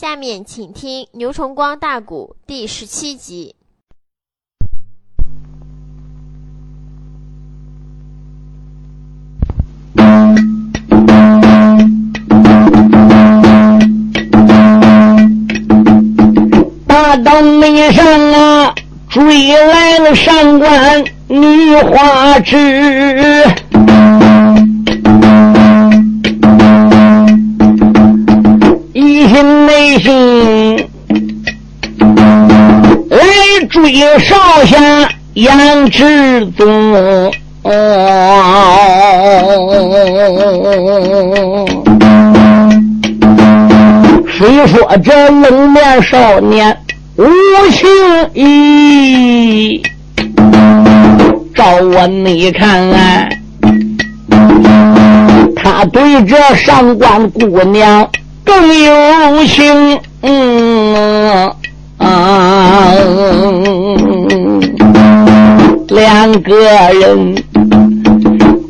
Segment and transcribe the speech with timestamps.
[0.00, 3.56] 下面请听《牛崇光大鼓》第十七集。
[16.86, 18.74] 大道门上啊，
[19.10, 22.56] 追来了上官女花枝。
[29.28, 30.76] 心内心
[33.10, 33.18] 来
[33.68, 34.78] 追少侠
[35.34, 37.30] 杨志宗，
[44.38, 46.74] 虽说这冷面少年
[47.16, 47.26] 无
[47.70, 47.86] 情
[48.32, 49.82] 义，
[51.54, 53.28] 照我你看啊，
[55.54, 58.08] 他对这上官姑娘。
[58.48, 61.52] 更有情，嗯
[61.98, 62.94] 啊，
[65.88, 66.56] 两个
[66.94, 67.34] 人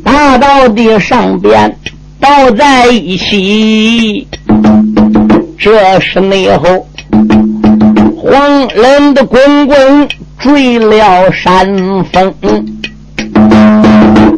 [0.03, 1.73] 大道的上边
[2.19, 4.27] 抱在一起，
[5.57, 6.85] 这是内后
[8.17, 11.73] 黄人的滚滚追了山
[12.11, 12.33] 峰，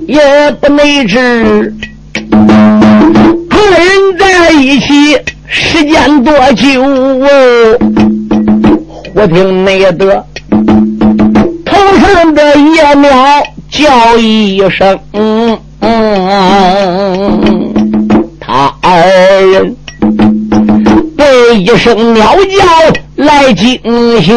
[0.07, 0.21] 也
[0.61, 1.73] 不内知
[3.49, 4.00] 二人
[4.41, 5.19] 在一起。
[5.47, 6.83] 时间多久？
[9.13, 10.25] 忽听那得
[11.65, 13.09] 头上的野鸟
[13.69, 17.39] 叫一声，嗯嗯，
[18.39, 18.97] 他二
[19.51, 19.75] 人
[21.17, 22.63] 被一声鸟叫
[23.17, 23.77] 来惊
[24.21, 24.33] 醒，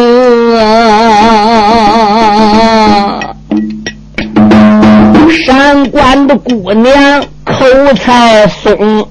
[5.45, 9.07] 山关的姑娘口才松。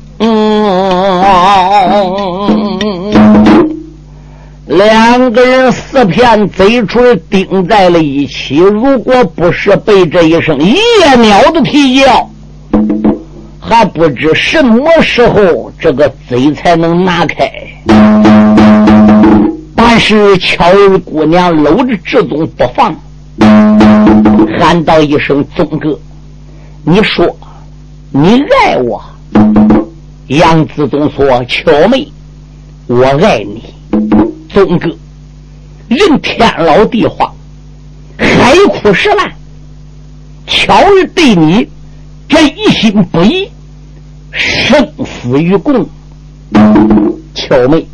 [4.67, 10.77] 两个人四片嘴唇顶在了一起，如果不是被这一声夜
[11.20, 12.29] 鸟的啼叫，
[13.61, 17.51] 还不知什么时候这个嘴才能拿开。
[19.77, 22.95] 但是巧儿姑娘搂着志宗不放，
[24.58, 25.96] 喊道一声：“宗哥，
[26.84, 27.24] 你说
[28.11, 29.01] 你爱我？”
[30.29, 32.08] 杨子宗说：“巧妹，
[32.86, 33.62] 我爱你，
[34.48, 34.89] 宗哥，
[35.89, 37.30] 任天老地荒，
[38.17, 39.30] 海枯石烂，
[40.46, 41.68] 巧儿对你
[42.27, 43.51] 这一心不移，
[44.33, 45.86] 生死与共。
[47.34, 47.86] 巧妹，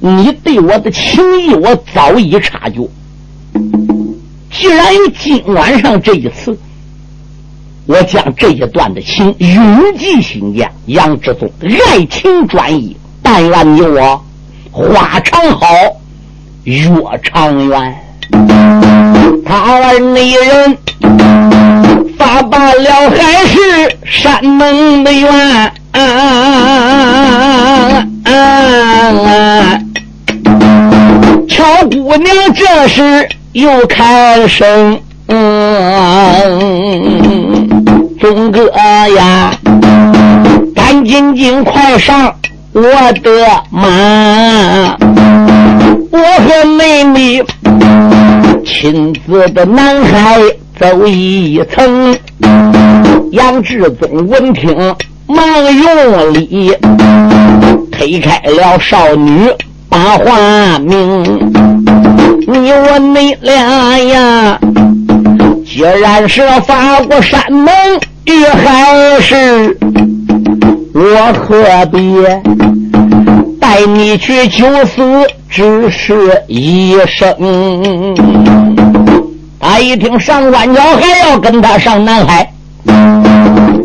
[0.00, 2.88] 你对我的情谊，我早已察觉。
[4.50, 6.58] 既然有今晚上这一次。”
[7.86, 10.70] 我将这一段的情永记心间。
[10.86, 11.50] 杨志宗
[11.88, 14.24] 爱情专一，但愿你我
[14.70, 15.66] 花长好，
[16.64, 16.88] 月
[17.22, 17.96] 长圆。
[19.44, 20.78] 他二内人
[22.16, 25.72] 发罢了，还是山盟的愿。
[31.48, 35.00] 乔姑娘这时又开声。
[38.22, 38.70] 东哥
[39.16, 39.50] 呀，
[40.76, 42.32] 赶紧紧快上
[42.72, 42.80] 我
[43.20, 43.30] 的
[43.68, 44.96] 马！
[46.12, 47.42] 我和妹妹
[48.64, 50.40] 亲自的南海
[50.78, 52.16] 走一层。
[53.32, 54.94] 杨志宗闻听，
[55.26, 55.44] 忙
[55.76, 56.72] 用力
[57.90, 59.50] 推开了少女，
[59.88, 61.24] 把话明：
[62.46, 64.60] 你我你俩呀，
[65.66, 67.68] 既然是发过山盟。
[68.24, 69.76] 与还是
[70.94, 72.22] 我何必
[73.60, 75.02] 带你去求死？
[75.48, 78.14] 只是一生。
[79.60, 82.52] 他一听上官桥还要跟他上南海，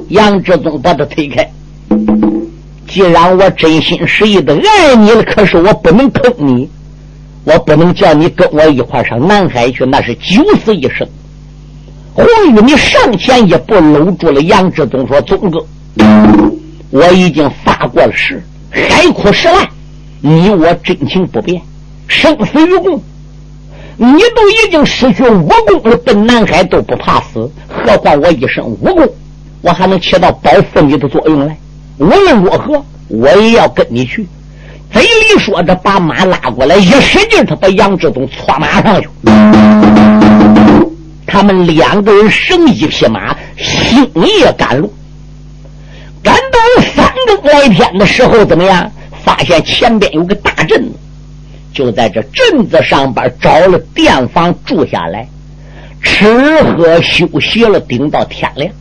[0.09, 1.49] 杨志宗把他推开。
[2.87, 6.69] 既然我真心实意的爱你了，可是我不能坑你，
[7.43, 11.07] 我不能叫你跟我一块上南海去，那是九死一生。
[12.17, 15.63] 红玉，你上前一步搂住了杨志宗，说：“宗哥，
[16.89, 18.41] 我已经发过了誓，
[18.71, 19.67] 海枯石烂，
[20.21, 21.61] 你我真情不变，
[22.07, 22.99] 生死与共。
[23.97, 29.07] 你都已经失去武功了，奔南海都不怕死，何况我一身武功，
[29.61, 31.55] 我还能起到保护你的作用来。
[31.99, 34.27] 无论如何，我也要跟你去。”
[34.91, 39.07] 嘴里说着，把马拉过来，一使劲，他把杨志宗搓马上去。
[41.27, 44.91] 他们两个人生一匹马，星夜赶路，
[46.23, 48.89] 赶到三更来天的时候，怎么样？
[49.23, 50.89] 发现前边有个大镇，
[51.73, 55.27] 就在这镇子上边找了店房住下来，
[56.01, 56.25] 吃
[56.63, 58.71] 喝休息了，顶到天亮。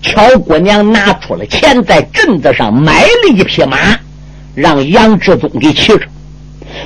[0.00, 3.76] 乔姑娘拿出了钱，在镇子上买了一匹马，
[4.54, 6.00] 让杨志宗给骑着。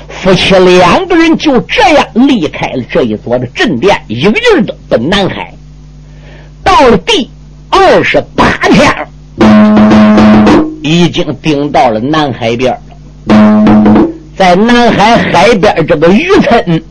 [0.09, 5.53] 夫妻两个人就这样离开了这一座的镇店，一个劲儿的奔南海。
[6.65, 7.31] 到了第
[7.71, 8.93] 二十八天，
[10.83, 12.81] 已经顶到了南海边了。
[14.37, 16.83] 在南海海边这个渔村，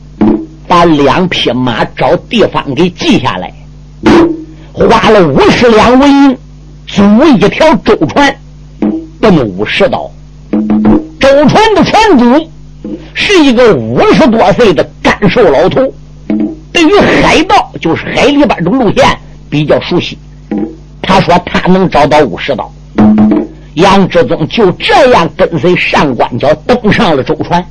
[0.67, 3.53] 把两匹马找地方给记下来。
[4.73, 6.38] 花了五十两纹银，
[6.88, 8.35] 租一条舟船，
[9.19, 10.11] 奔五十岛。
[11.19, 12.49] 舟船的船主
[13.13, 15.81] 是一个五十多岁的干瘦老头，
[16.72, 19.06] 对于海盗，就是海里边的路线
[19.50, 20.18] 比较熟悉。
[21.01, 22.72] 他说他能找到五十岛。
[23.75, 27.63] 杨志宗就这样跟随上官角登上了舟船。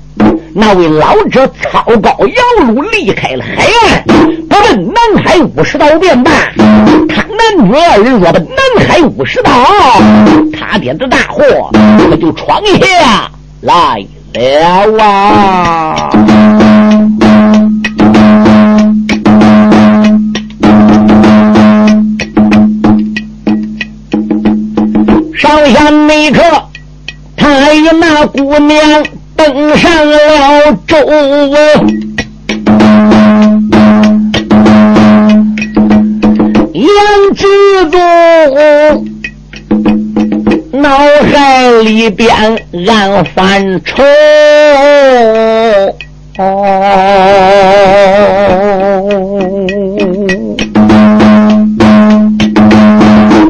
[0.55, 4.05] 那位老者操高摇橹离开了海岸，
[4.49, 6.31] 不问南海五十道便罢。
[7.09, 9.51] 他男女二人若奔南海五十道，
[10.53, 11.43] 他点的大祸
[11.99, 13.31] 可就闯下
[13.61, 16.11] 来了啊！
[25.34, 26.40] 上下那刻，
[27.37, 29.05] 他与那姑娘。
[29.37, 30.17] 登上了
[30.87, 30.96] 舟，
[36.73, 36.88] 杨
[37.34, 37.46] 志
[37.90, 38.00] 忠
[40.82, 40.88] 脑
[41.32, 42.28] 海里边
[42.87, 44.02] 暗犯愁，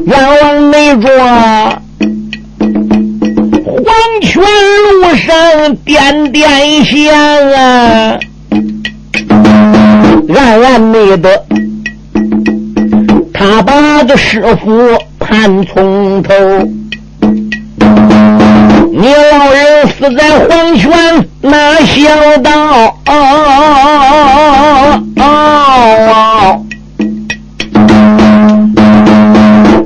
[0.06, 1.08] 冤枉没着。
[3.66, 3.86] 黄
[4.22, 4.42] 泉
[5.00, 7.12] 路上点点香
[7.52, 8.18] 啊，
[10.34, 11.44] 暗暗没得，
[13.32, 16.32] 他把个师傅盼从头。
[18.92, 20.90] 你老人死在黄泉，
[21.42, 22.50] 哪想到？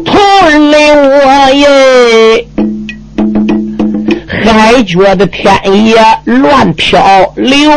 [0.05, 0.09] 徒
[0.43, 0.47] 儿
[1.25, 2.47] 我耶！
[4.53, 5.55] 还觉得天
[5.87, 7.01] 也乱飘
[7.37, 7.71] 流，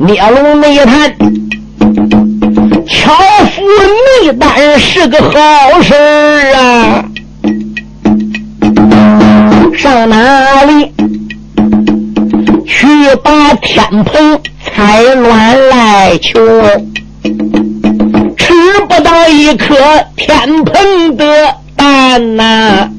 [0.00, 1.14] 聂龙内谈，
[3.64, 3.70] 我
[4.26, 5.94] 内丹是个好事
[6.54, 7.04] 啊！
[9.74, 10.92] 上哪里
[12.66, 12.86] 去
[13.22, 16.38] 把天蓬彩鸾来求？
[18.36, 18.52] 吃
[18.86, 19.74] 不到一颗
[20.14, 21.24] 天蓬的
[21.74, 22.90] 蛋呐，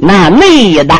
[0.00, 0.98] 那内丹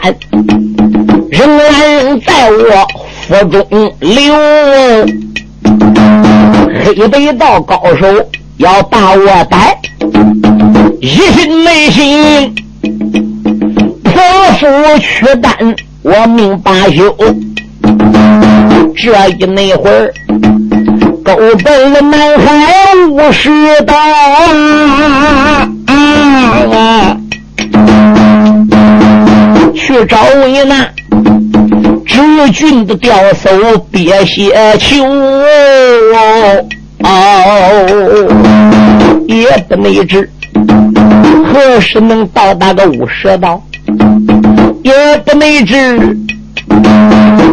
[1.30, 2.86] 仍然在我
[3.26, 4.34] 腹中流。
[6.78, 8.06] 黑北道高手
[8.58, 9.76] 要把我逮，
[11.00, 12.54] 一心内心
[14.04, 14.12] 破
[14.58, 14.66] 腹
[14.98, 17.16] 取丹，我命罢休。
[18.96, 20.12] 这一那会儿。
[21.22, 23.50] 都奔了南海五十
[23.86, 23.94] 道
[25.86, 27.16] 啊！
[29.74, 30.88] 去找你那
[32.22, 33.50] 日军的吊手
[33.90, 35.04] 别些求，
[39.26, 40.28] 也不内知
[41.52, 43.62] 何时能到达个五十道，
[44.82, 44.92] 也
[45.24, 46.16] 不内知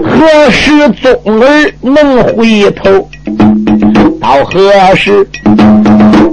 [0.03, 0.71] 何时
[1.01, 3.09] 宗儿能回头。
[4.19, 5.25] 到何时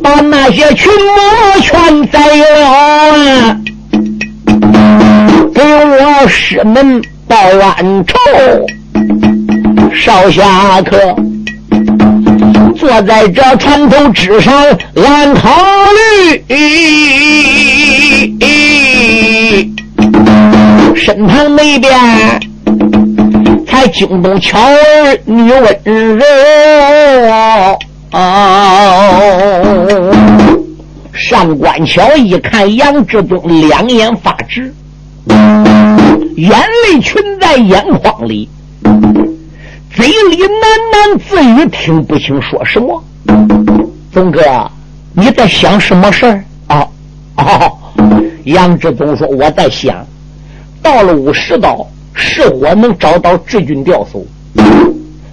[0.03, 2.19] 把那些群魔全宰
[2.59, 3.57] 了？
[5.55, 7.37] 给我师门报
[7.79, 8.15] 恩仇。
[9.95, 10.99] 少侠客
[12.77, 14.55] 坐在这船头之上，
[14.97, 15.51] 暗考
[16.19, 16.45] 虑。
[20.95, 21.93] 身旁那边。
[23.67, 26.25] 才惊动巧儿女温柔，
[31.13, 34.73] 上官桥一看杨志忠两眼发直，
[36.37, 38.49] 眼泪群在眼眶里，
[39.91, 40.59] 嘴里喃
[40.93, 43.03] 喃自语，听不清说什么。
[44.13, 44.41] 宗哥，
[45.13, 46.87] 你在想什么事儿啊？
[47.37, 47.79] 哦，
[48.45, 50.07] 杨志忠说我在想，
[50.83, 51.87] 到了五十道。
[52.17, 54.25] 是我能找到志军吊叟，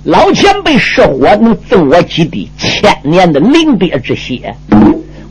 [0.03, 4.51] 老前辈是火，能赠我几滴千年的临别之血。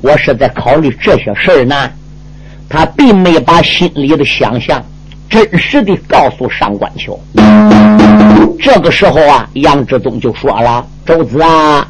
[0.01, 1.91] 我是在考虑这些事儿呢。
[2.73, 4.81] 他并没把心里的想象
[5.29, 7.19] 真实的告诉上官桥。
[8.61, 11.89] 这个时候啊，杨志宗就说了：“周子啊，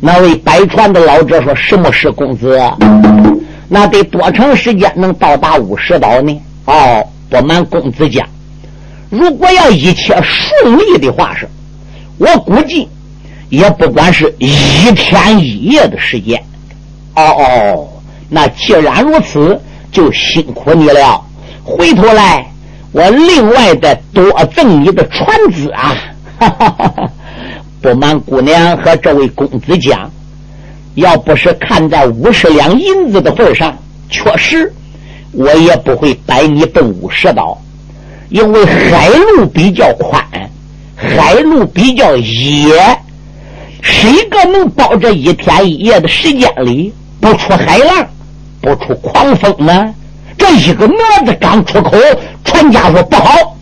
[0.00, 2.60] 那位百川的老者说什么是公子？
[3.68, 6.36] 那得多长时间能到达五十岛呢？
[6.64, 8.26] 哦，不瞒公子讲，
[9.10, 11.48] 如果要一切顺利的话，是，
[12.18, 12.88] 我估计
[13.48, 16.42] 也不管是一天一夜的时间。
[17.14, 17.88] 哦哦，
[18.28, 19.56] 那既然如此。”
[19.90, 21.24] 就辛苦你了，
[21.64, 22.46] 回头来
[22.92, 25.94] 我另外的多赠你的船子啊！
[26.38, 27.10] 哈哈哈哈
[27.82, 30.10] 不瞒姑娘和这位公子讲，
[30.94, 33.76] 要不是看在五十两银子的份上，
[34.08, 34.72] 确实
[35.32, 37.58] 我也不会带你奔五十岛，
[38.28, 40.22] 因为海路比较宽，
[40.96, 42.98] 海路比较野，
[43.82, 48.06] 谁个能保这一天一夜的时间里不出海浪？
[48.60, 49.94] 不出狂风呢？
[50.36, 51.96] 这一个哪子刚出口，
[52.44, 53.56] 船家说不好，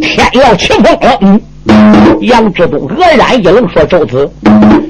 [0.00, 1.18] 天要起风了。
[1.20, 1.40] 嗯，
[2.22, 4.28] 杨志东愕然一愣，说：“周子，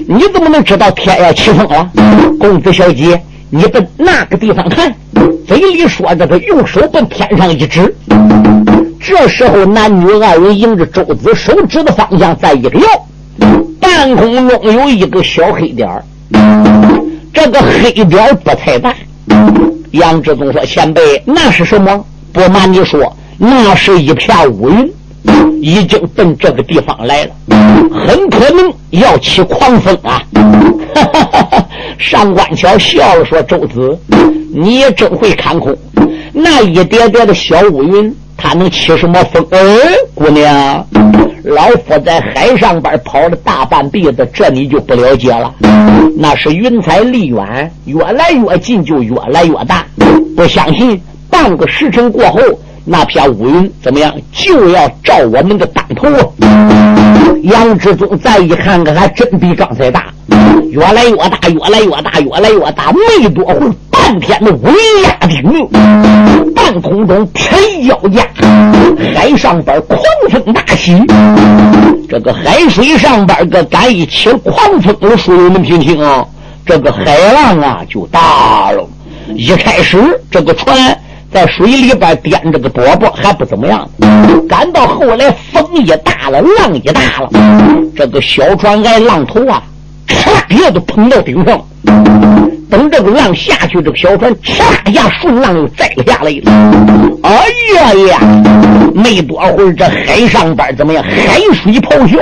[0.08, 1.90] 你怎么能知道天要起风了？”
[2.40, 4.94] 公子小姐，你奔那个地方看。
[5.46, 7.94] 嘴里说着，他用手奔天上一指。
[9.00, 12.86] 这时候，男女二人迎着周子手指的方向，再一个摇，
[13.80, 15.88] 半空中有一个小黑点
[17.32, 18.94] 这个黑点不太大。
[19.92, 22.04] 杨志宗说：“前辈，那是什么？
[22.32, 24.92] 不瞒你说，那是一片乌云，
[25.62, 27.30] 已经奔这个地方来了，
[28.06, 30.22] 很可能要起狂风啊！”
[31.98, 33.98] 上官桥笑了说：“周子，
[34.54, 35.76] 你也真会看空，
[36.32, 39.44] 那一点点的小乌云。”它能起什么风？
[39.50, 39.58] 哎，
[40.14, 40.86] 姑娘，
[41.44, 45.54] 老夫在海上边跑了大半辈子，这你就不了解了。
[46.16, 49.84] 那是云彩离远，越来越近，就越来越大。
[50.36, 52.40] 不相信，半个时辰过后，
[52.84, 54.12] 那片乌云怎么样？
[54.32, 56.24] 就要照我们的当头啊。
[57.44, 60.06] 杨志忠再一看，看还真比刚才大，
[60.70, 62.92] 越来越大，越来越大，越来越大。
[62.92, 63.72] 没多会儿。
[63.90, 65.68] 半天的乌云压顶，
[66.54, 68.26] 半空中天妖架，
[69.14, 70.96] 海上边狂风大起。
[72.08, 76.24] 这个海水上边个敢一起狂风的书友们听听啊，
[76.64, 78.88] 这个海浪啊就大了。
[79.34, 79.98] 一开始
[80.30, 80.98] 这个船
[81.30, 83.86] 在水里边颠着个波波还不怎么样，
[84.48, 87.28] 赶到后来风也大了，浪也大了，
[87.94, 89.62] 这个小船挨浪头啊，
[90.08, 91.60] 啪一下就碰到顶上。
[92.70, 96.52] 等这个浪下去，这个小船啪一下顺浪又栽下来了。
[97.22, 98.18] 哎呀呀！
[98.94, 101.02] 没多会儿，这海上边怎么样？
[101.02, 102.18] 海水咆哮，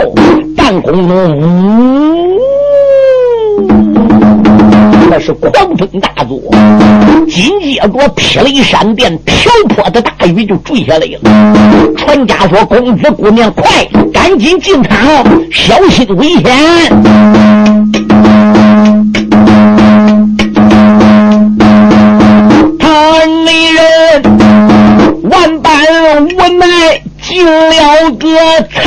[0.57, 2.39] 半空中呜，
[5.09, 6.41] 那是狂风大作。
[7.29, 11.21] 紧接着霹雷闪电、瓢泼的大雨就坠下来了。
[11.97, 13.65] 船家说：“公子姑娘，快，
[14.13, 16.45] 赶紧进场，小心危险。”
[22.79, 22.89] 他
[23.45, 24.23] 那人
[25.31, 25.73] 万般
[26.25, 26.27] 无
[26.59, 26.67] 奈
[27.23, 28.29] 进了个
[28.73, 28.83] 仓，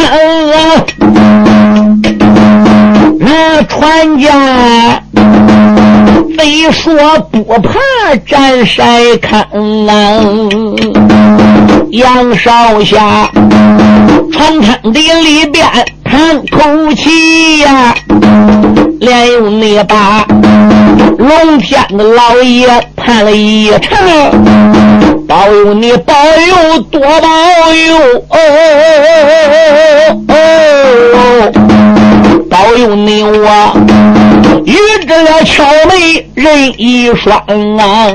[3.20, 5.04] 那船家
[6.40, 9.46] 非说不怕战晒看，
[11.92, 13.30] 杨少侠
[14.32, 15.68] 船舱的里边
[16.02, 17.94] 叹口气呀，
[19.02, 20.26] 连用那把
[21.18, 24.00] 龙天的老爷叹了一场。
[25.28, 27.98] 保佑你，保佑多保佑！
[28.30, 28.38] 哦
[30.30, 30.32] 哦哦
[31.14, 31.52] 哦！
[32.50, 33.46] 保佑你我
[36.40, 37.38] 人一双
[37.78, 38.08] 啊！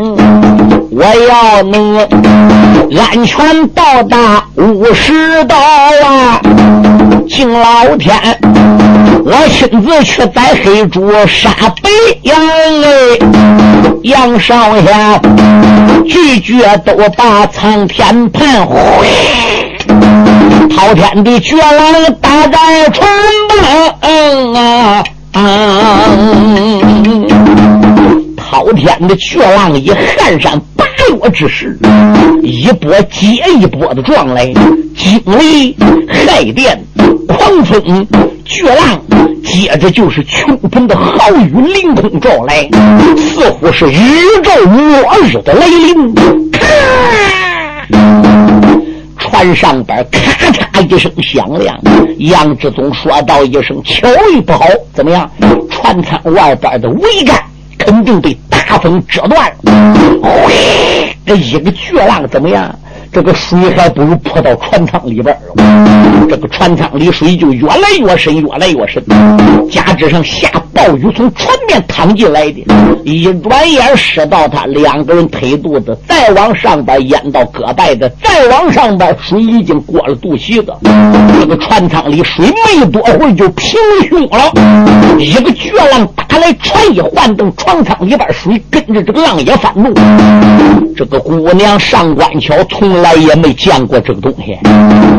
[0.90, 6.40] 我要能安全到达五十岛啊！
[7.28, 8.16] 敬老天，
[9.26, 11.50] 我亲自去宰黑猪杀
[11.82, 11.90] 白
[12.22, 12.34] 羊
[12.82, 12.88] 哎！
[14.04, 15.20] 杨少侠
[16.08, 18.66] 拒绝都把苍天盘，
[20.74, 23.06] 滔天的绝浪打在船
[23.50, 25.04] 旁啊！
[28.54, 30.86] 滔天的巨浪以撼山拔
[31.20, 31.76] 岳之势，
[32.40, 34.46] 一波接一波的撞来，
[34.96, 35.74] 惊雷、
[36.06, 36.80] 骇电、
[37.26, 38.06] 狂风、
[38.44, 39.02] 巨浪，
[39.42, 42.68] 接着就是倾盆的豪雨凌空照来，
[43.16, 43.98] 似乎是宇
[44.44, 46.14] 宙末日的来临。
[49.16, 51.76] 咔船上边咔嚓一声响亮，
[52.18, 55.28] 杨志宗说道一声：“巧遇不好，怎么样？
[55.68, 57.36] 船舱外边的桅杆
[57.84, 59.56] 肯定被大风折断了。
[61.26, 62.74] 这一个巨浪怎么样？”
[63.14, 69.00] 这个水还不如泼到船舱里边了，这个船舱里水就越来越深，越来越深。
[69.70, 72.66] 加之上下暴雨从船面淌进来的，
[73.04, 80.74] 一转眼湿到他两个人腿肚子，再往上边淹到胳膊的，再往上边水已经过了肚脐子。
[81.38, 83.78] 这个船舱里水没多会就平
[84.08, 84.52] 胸了，
[85.20, 89.94] 一个巨浪打来，船一晃动，船舱里边水跟着这个浪也翻动。
[90.96, 93.03] 这个姑娘上官桥从。
[93.04, 94.58] 来也没见过这个东西，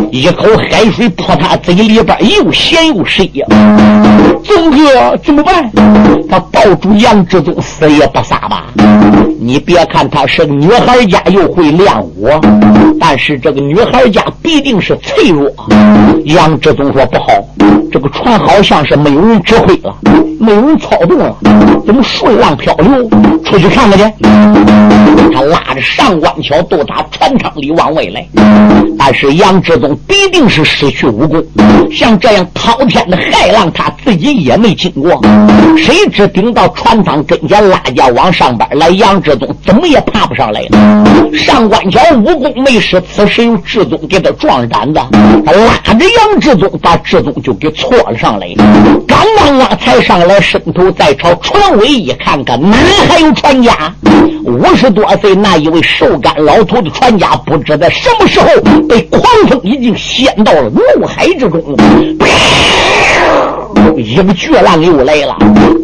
[0.09, 3.45] 一口海水泼他嘴里边，又咸又湿呀！
[4.43, 5.69] 宗哥怎么办？
[6.27, 8.65] 他抱住杨志忠，死也不撒吧？
[9.39, 12.27] 你别看他是女孩家，又会练武，
[12.99, 15.47] 但是这个女孩家必定是脆弱。
[16.23, 17.27] 杨志忠说不好，
[17.91, 19.95] 这个船好像是没有人指挥了，
[20.39, 21.35] 没有人操纵了，
[21.85, 23.07] 怎么顺浪漂流？
[23.43, 24.05] 出去看看去。
[25.33, 27.64] 他拉着上官桥到他船舱里。
[27.71, 28.27] 往外来，
[28.97, 31.43] 但是杨志宗必定是失去武功。
[31.91, 35.21] 像这样滔天的骇浪，他自己也没经过。
[35.77, 41.05] 谁知顶到船舱跟前拉架往上边来，杨志宗怎么也爬不上来了。
[41.33, 45.01] 上官桥武功没失，此时有志忠给他壮胆的，
[45.45, 48.47] 他拉着杨志宗，把志忠就给搓了上来。
[49.07, 53.93] 刚刚啊，才上来，伸头再朝船尾一看，看哪还有船家？
[54.45, 57.54] 五十多岁那一位瘦干老头的船家不。
[57.57, 58.47] 不知在什么时候
[58.87, 61.61] 被狂风已经掀到了怒海之中？
[63.97, 65.35] 一个巨浪又来了，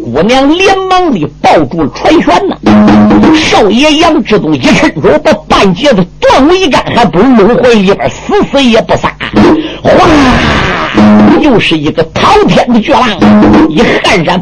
[0.04, 2.56] 姑娘连忙的抱住了船舷呐。
[3.34, 9.14] 少爷杨志东一伸手把半截子断桅杆还不如搂怀里边，死死也不撒。
[9.82, 9.90] 哗，
[11.40, 13.08] 又是一个滔天的巨浪，
[13.70, 14.40] 以撼然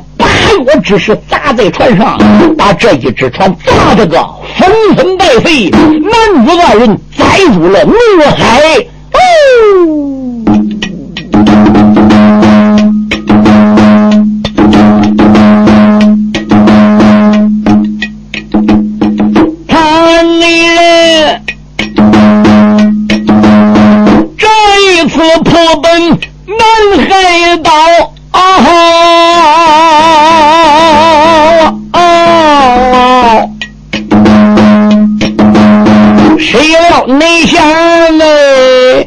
[0.59, 2.19] 我只是砸在船上，
[2.57, 4.19] 把这一只船砸得个
[4.59, 7.95] 粉粉碎骨，男女二人载入了怒
[8.37, 8.87] 海。
[19.67, 20.27] 他二人
[24.83, 26.09] 一次破奔
[26.47, 26.59] 南
[27.09, 27.71] 海岛。
[37.21, 37.63] 没想
[38.19, 39.07] 哎，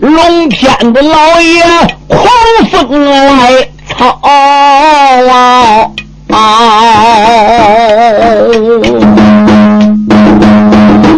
[0.00, 1.64] 龙天的老爷
[2.06, 2.24] 狂
[2.70, 4.30] 风来操啊！
[6.30, 6.36] 啊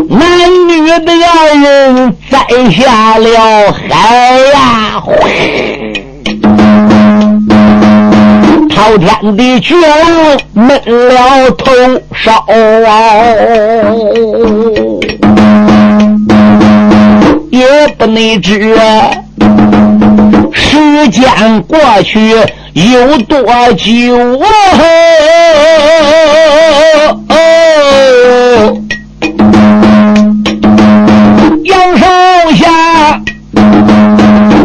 [0.08, 0.18] 男
[0.66, 2.34] 女的二人栽
[2.70, 3.84] 下了海
[4.54, 5.02] 呀！
[8.74, 9.90] 滔天的巨浪
[10.54, 11.64] 闷了头
[12.14, 12.44] 烧
[17.98, 18.74] 不能知。
[20.52, 22.30] 时间过去
[22.74, 23.38] 有多
[23.74, 24.46] 久啊？
[31.64, 32.06] 杨少
[32.54, 33.20] 侠，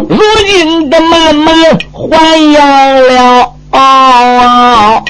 [0.09, 0.17] 如
[0.47, 1.55] 今的慢慢
[1.91, 2.59] 还阳
[3.07, 5.01] 了啊！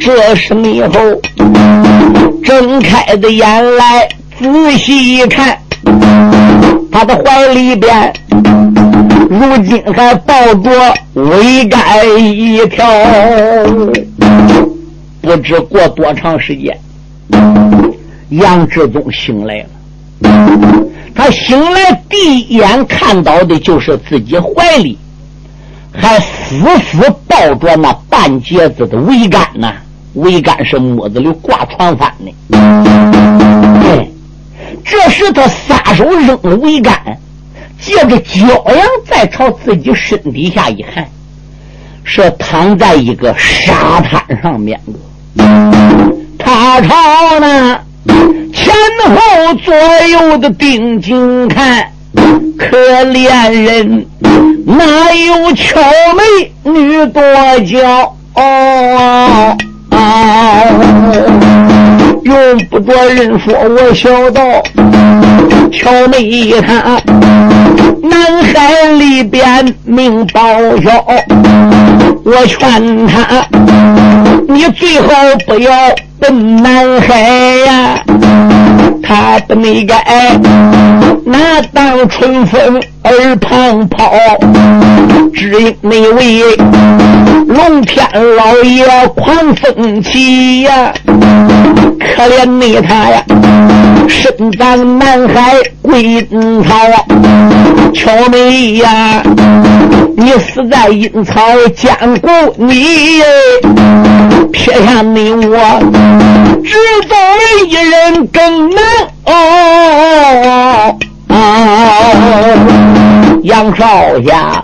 [0.00, 0.54] 这时
[0.92, 1.00] 候，
[2.44, 4.08] 睁开的眼来，
[4.42, 5.58] 仔细一看。
[6.90, 8.12] 他的怀里边，
[9.30, 10.70] 如今还抱着
[11.14, 12.84] 桅杆一条。
[15.20, 16.78] 不知过多长时间，
[18.30, 19.66] 杨志宗醒来了。
[21.14, 24.98] 他醒来第一眼看到的就是自己怀里
[25.92, 29.72] 还死死抱着那半截子的桅杆呢。
[30.16, 32.34] 桅杆是木子里挂船帆的。
[34.84, 36.94] 这时，他撒手扔了桅杆，
[37.80, 41.08] 借着骄阳，再朝自己身底下一看，
[42.04, 45.44] 是躺在一个沙滩上面的。
[46.38, 47.80] 他朝那
[48.52, 48.74] 前
[49.14, 49.74] 后左
[50.08, 51.92] 右的定睛看，
[52.58, 54.06] 可怜人
[54.66, 55.80] 哪有俏
[56.14, 57.22] 美女多
[57.60, 58.16] 娇？
[62.24, 64.42] 用不着人说，我小道
[65.72, 67.00] 巧美他，
[68.02, 70.40] 南海里边命报
[70.82, 71.04] 销，
[72.24, 73.46] 我劝他，
[74.48, 75.08] 你最好
[75.46, 75.72] 不要
[76.20, 77.20] 奔南海
[77.66, 78.04] 呀，
[79.02, 79.96] 他不那该
[81.24, 84.12] 那当春风耳旁跑，
[85.34, 86.42] 只因那位
[87.46, 88.84] 龙天老爷
[89.16, 93.24] 狂风起呀，可怜你他呀，
[94.08, 96.26] 身当南海归
[96.64, 96.76] 草，
[97.92, 99.22] 巧妹呀，
[100.16, 101.42] 你死在阴曹
[101.74, 103.20] 坚固你，
[104.52, 105.58] 撇下你我，
[106.62, 106.76] 只
[107.08, 108.84] 走了一人更难
[109.26, 110.98] 哦。
[113.42, 113.86] 杨少
[114.24, 114.62] 侠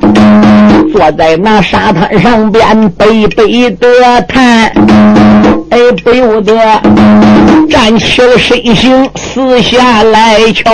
[0.92, 3.88] 坐在那沙滩上边，悲悲的
[4.28, 4.72] 叹，
[5.70, 6.56] 哎，不由得
[7.68, 10.70] 站起了身形，四下来瞧。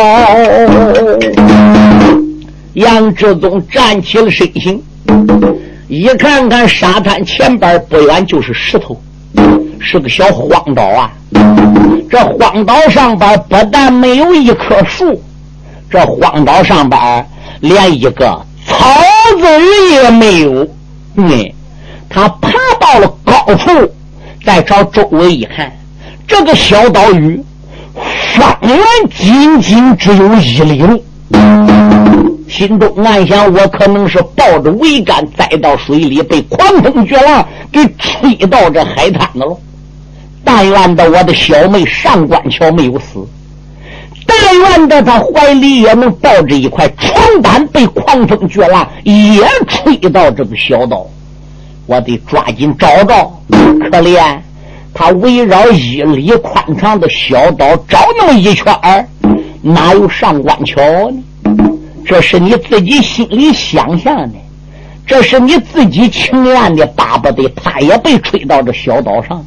[2.74, 4.82] 杨志宗站起了身形，
[5.88, 9.00] 一看看沙滩前边不远就是石头，
[9.80, 11.10] 是个小荒岛啊。
[12.10, 15.20] 这荒岛上边不但没有一棵树。
[15.94, 17.24] 这荒岛上边
[17.60, 18.90] 连一个草
[19.38, 20.68] 字也没有。
[21.14, 21.52] 嗯，
[22.10, 23.70] 他爬到了高处，
[24.44, 25.72] 再朝周围一看，
[26.26, 27.40] 这个小岛屿
[28.34, 28.76] 方圆
[29.16, 31.04] 仅仅只有一里路。
[32.48, 39.56] 心中暗想：我可能是抱着桅杆栽到水里，被狂风巨浪给吹到这海滩的了。
[40.42, 43.24] 但愿的我的小妹上官桥没有死。
[44.26, 51.06] 但愿的他怀里也能抱着一块床单，被狂风巨浪也吹到这个小岛。
[51.86, 53.40] 我得抓紧找找。
[53.50, 54.38] 可怜
[54.94, 59.06] 他围绕一里宽敞的小岛找那么一圈儿，
[59.60, 61.22] 哪有上官桥呢？
[62.06, 64.38] 这是你自己心里想象的，
[65.06, 69.44] 这是你自己情愿的，巴不得他也被吹到这小岛上。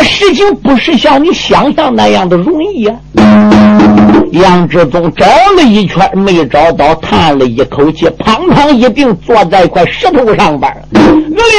[0.00, 2.94] 但事情不是像你想象那样的容易呀。
[4.30, 11.00] 杨志宗找了一圈没找到，叹了一口气，砰砰一定坐在一块石头上边额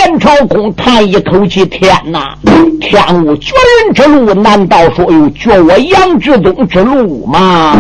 [0.06, 2.34] 脸朝空，叹一口气：“天哪！
[2.80, 7.76] 天无绝人之路，难道说有绝我杨志宗之路吗？”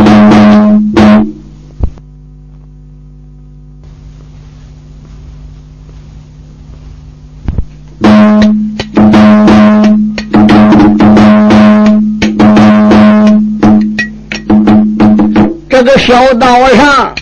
[15.89, 17.15] 个小道上，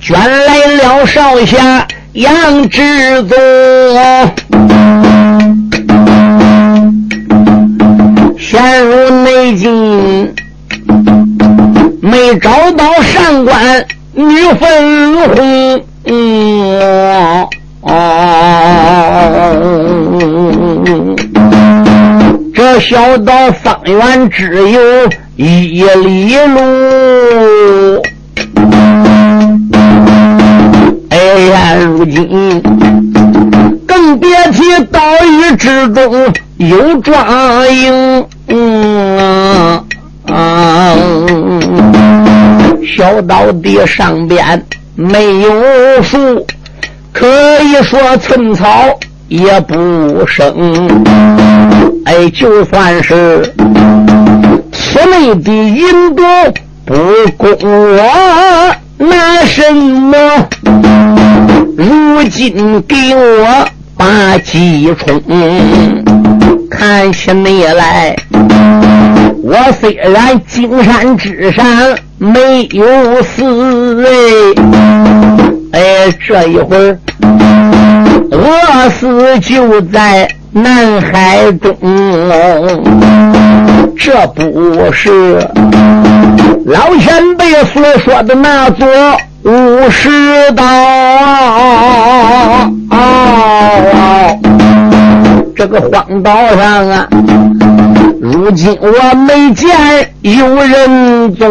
[0.00, 3.36] 卷来了少侠杨志宗，
[8.38, 10.34] 陷入内境，
[12.00, 14.24] 没找到上官女
[14.58, 15.84] 粉红。
[22.54, 24.80] 这小道方圆只有
[25.36, 26.58] 一里路。
[31.10, 31.16] 哎
[31.50, 32.62] 呀如今
[33.86, 39.84] 更别提岛屿之中有庄营，嗯
[40.26, 40.94] 啊，
[42.96, 44.62] 小岛地上边
[44.94, 46.46] 没有树，
[47.12, 47.26] 可
[47.62, 50.88] 以说寸草也不生。
[52.04, 53.42] 哎，就算是
[54.72, 56.24] 此内的银多
[56.88, 56.94] 不
[57.36, 58.74] 供我。
[58.96, 60.16] 拿什么？
[61.76, 65.22] 如今给我把鸡冲，
[66.70, 68.16] 看起你来，
[69.42, 71.64] 我虽然金山之上
[72.16, 74.04] 没有死，
[75.72, 76.98] 哎，哎，这一会儿
[78.32, 81.76] 饿死就在南海中，
[83.96, 85.38] 这不是。
[86.66, 88.86] 老前辈所说的那座
[89.44, 90.10] 五十
[90.52, 90.64] 岛，
[95.56, 97.08] 这个荒岛上啊，
[98.20, 99.70] 如今我没见
[100.22, 101.48] 有人踪，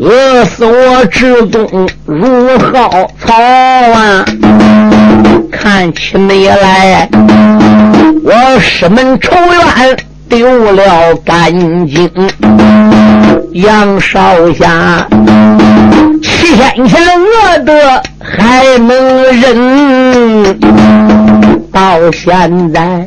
[0.00, 2.26] 饿死我之宗如
[2.58, 4.24] 蒿草啊！
[5.50, 7.08] 看起你来。
[8.22, 9.96] 我师门仇怨
[10.28, 11.52] 丢了干
[11.88, 12.08] 净，
[13.52, 15.06] 杨少侠，
[16.22, 20.60] 七天前我的还能忍，
[21.72, 23.06] 到现在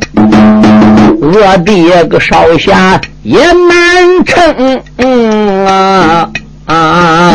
[1.21, 4.81] 我的个少侠也难成
[5.67, 6.29] 啊
[6.65, 7.33] 啊！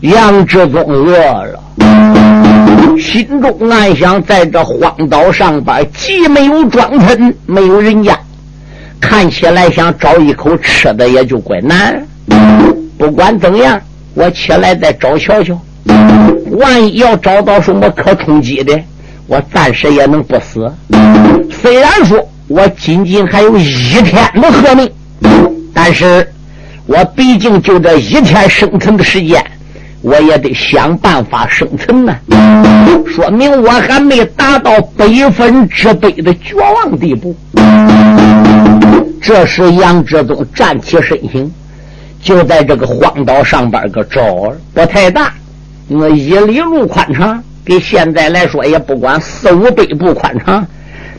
[0.00, 1.58] 杨志忠饿了。
[3.02, 8.16] 心中暗想：在这荒岛上边，既没有庄村，没有人家，
[9.00, 12.00] 看起来想找一口吃的也就怪难。
[12.96, 13.80] 不管怎样，
[14.14, 15.60] 我起来再找瞧瞧。
[16.52, 18.80] 万一要找到什么可充饥的，
[19.26, 20.72] 我暂时也能不死。
[21.50, 23.64] 虽然说我仅仅还有一
[24.04, 24.88] 天的活命，
[25.74, 26.32] 但是
[26.86, 29.44] 我毕竟就这一天生存的时间。
[30.02, 32.14] 我也得想办法生存呢，
[33.06, 37.34] 说明我还没达到百分之百的绝望地步。
[39.20, 41.48] 这时，杨志宗站起身形，
[42.20, 45.32] 就在这个荒岛上边个找，不太大，
[45.86, 50.66] 那一里路宽敞，给现在来说也不管四五百步宽敞。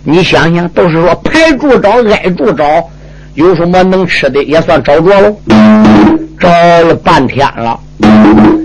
[0.04, 2.65] 你想想，都是说排住找，挨住找，
[3.36, 5.38] 有什么能吃的也算找着喽。
[6.39, 6.50] 找
[6.84, 7.80] 了半天了。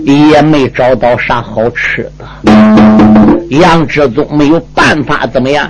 [0.05, 2.25] 也没找到啥好吃的，
[3.49, 5.69] 杨志宗没有办法，怎么样，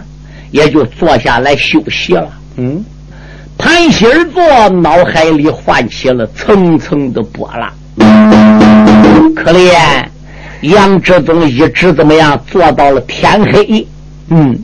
[0.51, 2.29] 也就坐下来休息了。
[2.55, 2.83] 嗯，
[3.57, 7.69] 盘膝而坐，脑海里唤起了层层的波澜。
[9.35, 9.77] 可怜
[10.61, 13.85] 杨志宗一直怎么样，坐到了天黑。
[14.29, 14.57] 嗯，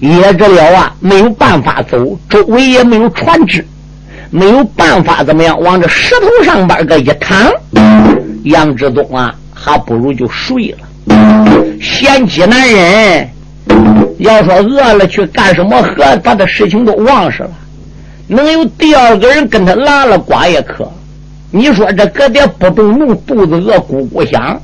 [0.00, 3.66] 也着了啊，没有办法走，周围也没有船只，
[4.34, 7.48] 没有办法怎么样，往这石头上边个一躺。
[8.42, 11.78] 杨志东啊，还不如就睡了。
[11.80, 13.28] 嫌饥男人，
[14.18, 17.50] 要说饿了去干什么，和他的事情都忘事了。
[18.26, 20.84] 能有第二个人跟他拉了呱也可。
[21.52, 24.60] 你说这搁点不动怒，肚子饿咕咕响，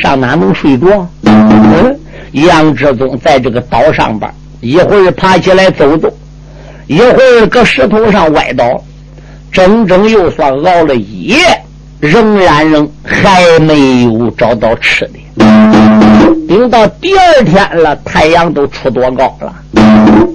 [0.00, 1.06] 上哪能睡着？
[1.24, 1.94] 嗯，
[2.32, 6.10] 杨志宗在这个岛上边，一会儿爬起来走走，
[6.86, 8.82] 一会儿搁石头上歪倒，
[9.54, 11.38] 整整又算熬了一夜。
[12.00, 15.46] 仍然仍还没有找到吃的，
[16.46, 19.54] 等到第二天了，太阳都出多高了。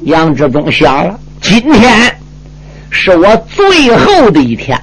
[0.06, 2.12] 杨志忠想了，今天
[2.90, 4.82] 是我最后的一天。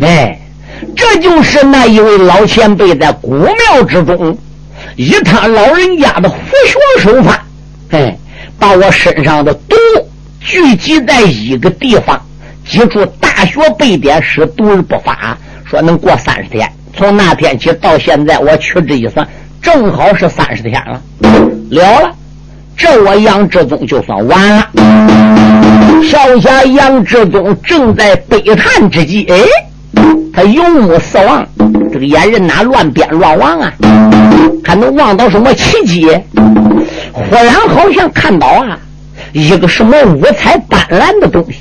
[0.00, 0.36] 哎，
[0.96, 4.36] 这就是那一位老前辈在古庙之中，
[4.96, 7.46] 以他老人家的佛学手法，
[7.90, 8.18] 哎，
[8.58, 9.76] 把我身上的毒
[10.40, 12.20] 聚集在一个地方。
[12.68, 16.68] 记住大学背点诗，读而不发，说能过三十天。
[16.96, 19.26] 从那天起到现在，我屈指一算，
[19.62, 21.00] 正好是三十天了。
[21.70, 22.10] 了了，
[22.76, 24.68] 这我杨志宗就算完了。
[26.02, 29.36] 少侠杨志宗正在悲叹之际，哎，
[30.32, 31.46] 他有目四望，
[31.92, 33.72] 这个眼人哪乱变乱望啊？
[34.64, 36.08] 还能望到什么奇迹？
[37.12, 38.76] 忽然好像看到啊，
[39.32, 41.60] 一个什么五彩斑斓的东西。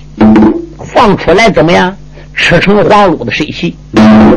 [0.83, 1.95] 放出来怎么样？
[2.38, 3.73] 赤橙黄绿的水汽，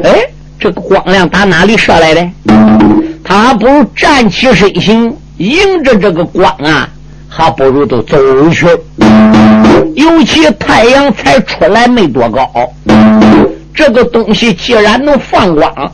[0.04, 0.20] 哎，
[0.56, 2.30] 这个光亮打哪里射来的？
[3.24, 6.88] 他还不如站起身形，迎着这个光啊，
[7.28, 8.16] 还不如都走
[8.50, 8.66] 去。
[9.96, 12.48] 尤其太阳才出来没多高，
[13.74, 15.92] 这个东西既然能放光，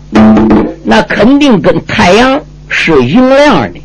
[0.85, 3.81] 那肯定跟太阳是明亮的。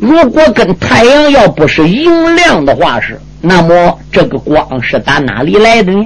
[0.00, 3.20] 如果跟太阳要不是明亮的话是。
[3.40, 6.04] 那么这个光是打哪里来的呢？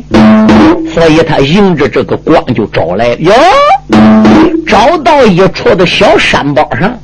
[0.92, 3.32] 所以他迎着这个光就找来哟，
[4.66, 6.98] 找到一处的小山包上，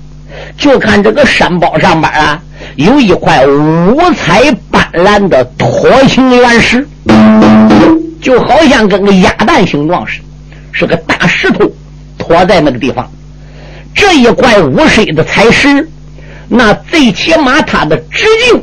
[0.58, 2.42] 就看这个山包上边啊，
[2.76, 6.86] 有一块五彩斑斓的椭形原石，
[8.20, 10.24] 就好像跟个鸭蛋形状似的，
[10.72, 11.70] 是个大石头
[12.18, 13.10] 托在那个地方。
[13.94, 15.88] 这一块五水的彩石，
[16.48, 18.62] 那最起码它的直径。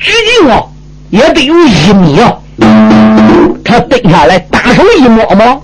[0.00, 0.62] 直径啊，
[1.10, 2.32] 也得有一米啊！
[3.64, 5.62] 他蹲下来，大手一摸摸，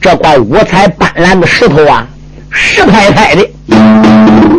[0.00, 2.06] 这块五彩斑斓的石头啊，
[2.50, 3.48] 石拍拍的。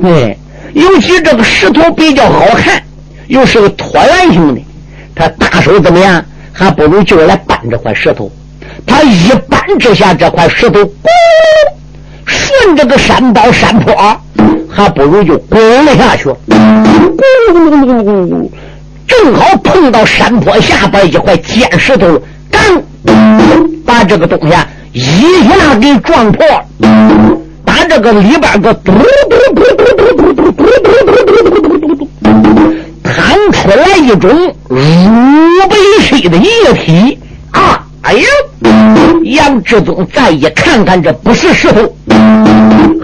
[0.02, 0.38] 对，
[0.74, 2.82] 尤其这个石头比较好看，
[3.28, 4.62] 又是个椭圆形的。
[5.14, 6.24] 他大手怎么样？
[6.52, 8.32] 还不如就来搬这块石头。
[8.88, 10.92] 他一搬之下，这块石头咕，
[12.26, 13.94] 顺着个山道山坡，
[14.70, 16.30] 还不如就滚了下去。
[16.30, 17.95] 咕噜噜噜噜噜。
[19.76, 22.08] 碰到山坡下边一块尖石头，
[22.50, 22.62] 刚
[23.86, 24.56] 把这个东西
[24.94, 26.46] 一下给撞破，
[27.66, 29.04] 把这个里边个嘟嘟
[29.54, 32.08] 嘟嘟嘟嘟嘟嘟嘟嘟嘟嘟
[33.04, 34.30] 弹出来一种
[34.70, 34.80] 乳
[35.70, 37.20] 白色的液体
[37.52, 37.86] 啊！
[38.02, 38.26] 哎呀，
[39.24, 41.94] 杨志宗再一看看，这不是石头，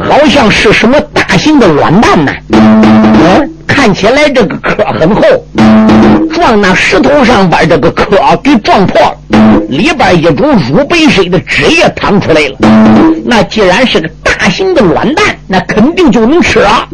[0.01, 2.31] 好像是什么大型的卵蛋呢？
[2.53, 3.49] 嗯。
[3.67, 5.21] 看起来这个壳很厚，
[6.41, 9.15] 着撞那石头上边这个壳给撞破了，
[9.69, 12.57] 里边一种乳白色的汁液淌出来了。
[13.23, 16.87] 那既然是个大型的卵蛋，那肯定就能吃啊。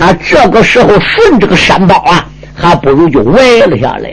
[0.00, 4.10] 他这个时候顺这个山包啊，还不如就歪了下来。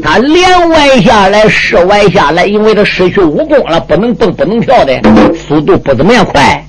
[0.00, 5.00] 他连歪下来，是歪下来，因为他失去武功了，不能蹦，不能跳的，
[5.48, 6.64] 速度不怎么样快。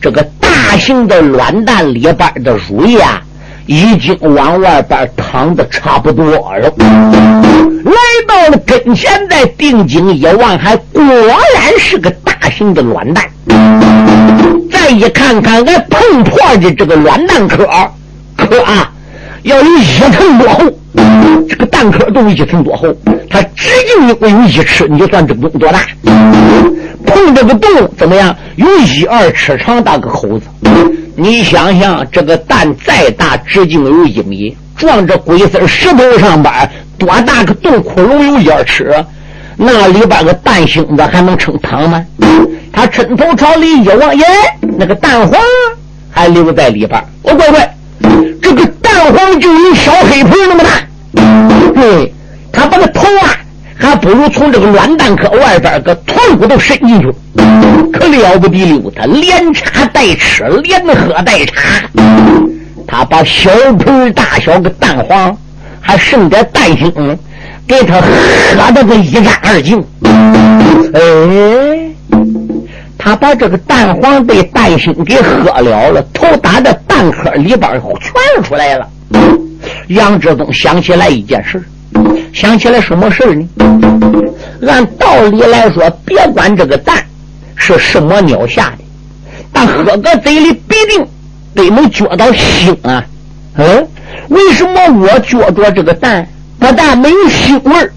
[0.00, 3.20] 这个大型的卵蛋里边的乳液啊。
[3.66, 6.72] 已经往外边淌的差不多了，
[7.84, 7.92] 来
[8.26, 13.24] 到了跟前，再定睛一望，还果然是个大型的卵蛋。
[14.70, 17.66] 再一看看，俺碰破的这个卵蛋壳，
[18.36, 18.90] 壳啊，
[19.42, 20.64] 要有一层多厚，
[21.48, 22.88] 这个蛋壳都有一层多厚，
[23.28, 25.80] 它直径有有一尺，你就算这个洞多大？
[27.06, 28.34] 碰这个洞怎么样？
[28.56, 30.46] 有一二尺长，大个口子。
[31.22, 36.50] 你想想，这个蛋再大，直径有一米，撞着龟丝石头上边，
[36.96, 38.90] 多大个洞窟窿有一二尺，
[39.54, 42.02] 那里边个蛋星子还能撑汤吗？
[42.72, 44.24] 他抻头朝里一望，耶，
[44.78, 45.38] 那个蛋黄
[46.10, 46.98] 还留在里边。
[47.24, 47.76] 哦，乖乖，
[48.40, 50.70] 这个蛋黄就有小黑盆那么大。
[51.74, 52.14] 对，
[52.50, 53.36] 他把个头啊。
[53.80, 57.10] 还不如从这个卵蛋壳外边个头骨头伸进去，
[57.90, 58.92] 可了不得了！
[58.94, 61.80] 他连插带吃，连喝带插，
[62.86, 65.34] 他把小盆大小个蛋黄，
[65.80, 67.18] 还剩点蛋清，
[67.66, 69.82] 给他喝的个一干二净。
[70.92, 71.00] 哎，
[72.98, 78.86] 他把这个蛋黄被蛋清给喝了了，头打在蛋壳里边全出来了。
[79.88, 81.62] 杨志东想起来一件事。
[82.32, 83.48] 想起来什么事呢？
[84.66, 87.04] 按道理来说，别管这个蛋
[87.56, 88.84] 是什么鸟下的，
[89.52, 91.06] 但喝个嘴里必定
[91.54, 93.04] 得能觉到腥啊！
[93.56, 93.88] 嗯，
[94.28, 96.26] 为什么我觉着这个蛋
[96.58, 97.90] 不但没有腥味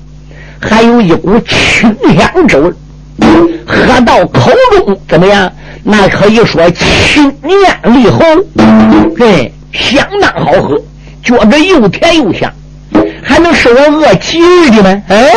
[0.60, 2.72] 还有一股清香之味
[3.66, 5.52] 喝到口中怎么样？
[5.84, 8.24] 那可以说清咽利喉，
[9.18, 10.82] 对，相当好喝，
[11.22, 12.52] 觉着又甜又香。
[13.44, 14.40] 能使我饿急
[14.72, 15.02] 的吗？
[15.10, 15.32] 哎，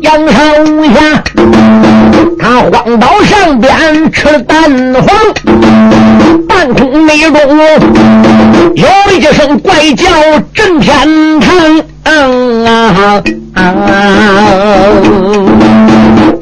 [0.00, 0.32] 杨朝
[0.64, 1.22] 无下，
[2.40, 4.58] 他荒岛上边吃蛋
[4.94, 5.06] 黄，
[6.48, 7.34] 半空内中
[8.74, 10.08] 有一声怪叫
[10.54, 11.82] 震天堂。
[12.04, 13.22] 啊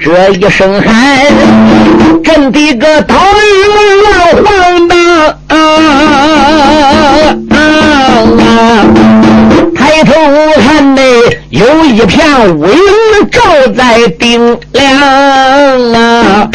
[0.06, 0.92] 这一声喊，
[2.22, 3.48] 震的个岛屿
[4.02, 4.06] 乱
[4.44, 4.96] 晃荡。
[5.48, 5.56] 啊
[9.74, 10.12] 抬头
[10.62, 11.02] 看呢，
[11.50, 12.78] 有一片乌云
[13.32, 13.40] 罩
[13.76, 14.96] 在顶梁
[15.92, 16.48] 啊！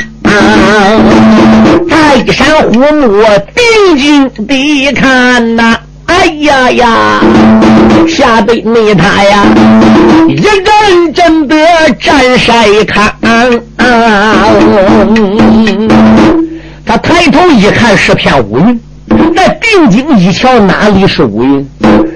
[1.90, 3.22] 泰山虎目
[3.54, 5.81] 定睛地看呐。
[6.22, 7.20] 哎呀呀，
[8.08, 9.44] 吓得你他呀，
[10.28, 11.56] 一个人真得
[12.00, 13.12] 站晒看。
[16.86, 18.80] 他抬头一看是片乌云，
[19.34, 21.68] 那定睛一瞧，哪里是乌云？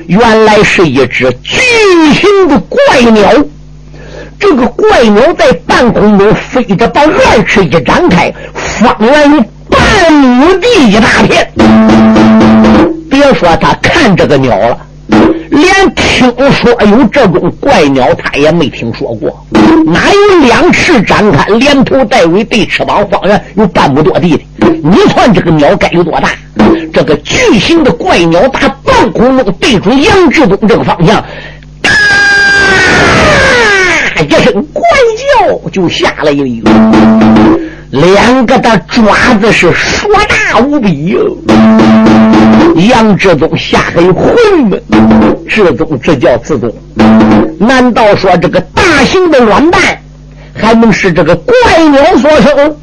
[0.06, 1.60] 原来是一只巨
[2.14, 3.32] 型的怪鸟。
[4.40, 11.52] 这个怪鸟在半空中飞着，把二翅一展开，方圆有半亩地一大片。
[13.16, 14.78] 别说他看这个鸟了，
[15.50, 19.48] 连听说有这种怪鸟，他也没听说过。
[19.86, 24.46] 哪有两翅展开，连头带尾对翅膀，方圆有半亩多地的？
[24.84, 26.28] 你算这个鸟该有多大？
[26.92, 31.90] 这个巨型的怪鸟打半空中对准杨志东这个方向，啊！
[34.28, 34.84] 一声怪
[35.40, 36.70] 叫，就下来一个。
[37.92, 39.04] 两个的爪
[39.40, 40.10] 子是硕
[40.60, 41.38] 无比哟！
[42.90, 44.80] 杨志宗吓得昏了。
[45.48, 46.74] 志宗这叫自宗？
[47.60, 49.82] 难道说这个大型的卵蛋
[50.54, 51.54] 还能是这个怪
[51.92, 52.76] 鸟所生？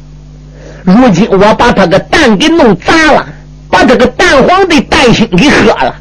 [0.83, 3.25] 如今我把他的蛋给弄砸了，
[3.73, 5.95] 把这个蛋黄的蛋心给喝了。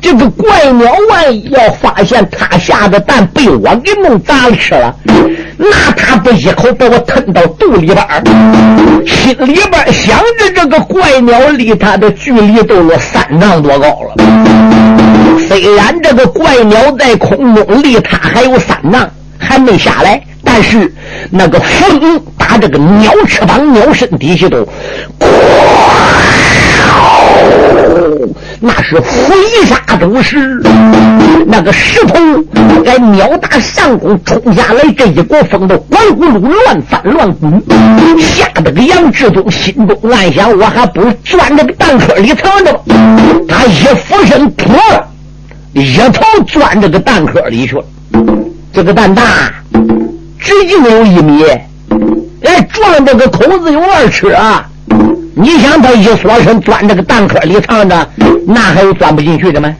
[0.00, 4.94] 这个怪鸟万一要发现他下的蛋被我给弄砸了吃了，
[5.56, 8.22] 那他不一口把我吞到肚里边儿？
[9.06, 14.14] 心里边想着这个怪鸟离他的距离都有三丈多高了。
[15.48, 20.92] 虽然这个怪鸟在空中离他还有三丈，还没下来，但是
[21.30, 24.68] 那个风把这个鸟翅膀、鸟身底下都，
[28.60, 29.34] 那是飞
[29.66, 30.60] 沙走石，
[31.46, 32.14] 那个石头
[32.84, 37.62] 在鸟打上空冲下来，这一股风都咕噜乱翻乱滚，
[38.18, 42.80] 吓得个杨志忠心中暗想：我还不如钻这个蛋壳里藏着吧。
[43.46, 44.72] 他一俯身扑，
[45.74, 47.84] 一头钻这个蛋壳里去了。
[48.72, 49.22] 这个蛋大，
[50.38, 51.44] 直径有一米，
[52.42, 54.66] 哎，撞这个口子有二尺啊！
[55.36, 58.08] 你想他一缩身钻这个蛋壳里藏着，
[58.46, 59.74] 那还有钻不进去的吗？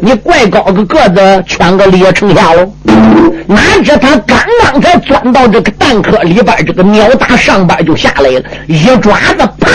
[0.00, 2.72] 你怪高个个子，圈个裂成下喽！
[3.46, 9.70] 哪知他刚刚才钻到这个蛋壳里边，这个鸟打上边就下来了，一爪子啪，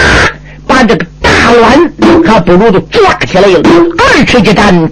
[0.66, 1.92] 把这个大卵
[2.26, 3.62] 还不如就抓起来了，
[3.98, 4.90] 二尺一蛋，溜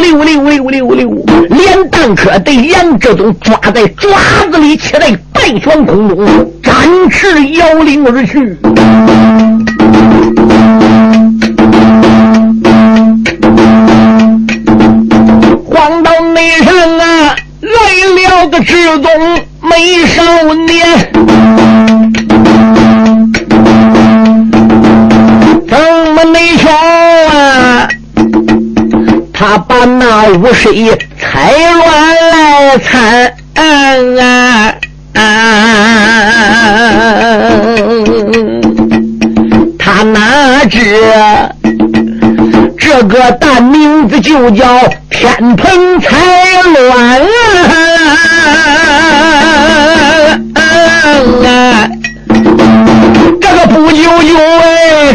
[0.00, 4.08] 溜溜溜溜溜，连蛋壳对杨志东抓在爪
[4.50, 6.74] 子里，起来半悬空中，展
[7.10, 8.56] 翅摇铃而去。
[15.66, 17.70] 黄道内上啊，来
[18.16, 19.10] 了个志东，
[19.60, 21.12] 美少年。
[25.68, 25.78] 怎
[26.14, 27.09] 么内瞧？
[29.40, 33.34] 他把那五水彩乱来参
[34.18, 34.74] 啊！
[39.78, 40.78] 他哪知
[42.78, 44.78] 这个蛋名字就叫
[45.08, 46.18] 天蓬彩
[46.74, 47.22] 乱
[50.54, 51.88] 啊！
[53.40, 54.36] 这个不久就，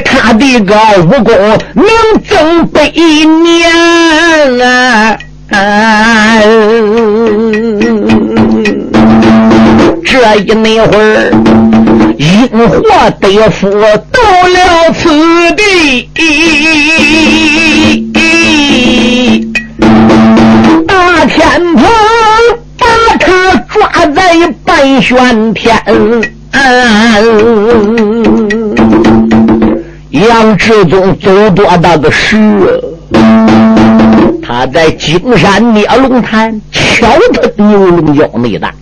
[0.04, 1.34] 他的个武功
[1.74, 1.86] 能
[2.28, 3.70] 增百年
[5.52, 6.40] 啊！
[10.04, 11.32] 这一那会儿，
[12.18, 15.10] 因祸得福到了此
[15.56, 16.10] 地，
[20.88, 21.40] 大天
[21.76, 21.84] 蓬
[22.78, 22.86] 把
[23.20, 23.74] 他抓
[24.08, 24.22] 在
[24.64, 25.78] 半悬天。
[30.16, 32.38] 杨志宗走多大个事？
[34.42, 38.74] 他在金山捏龙潭敲他牛龙角内丹，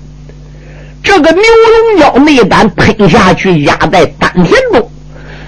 [1.02, 4.92] 这个牛龙角内丹喷下去压在丹田中，